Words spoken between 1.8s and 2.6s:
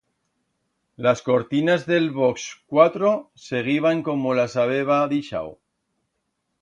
d'el box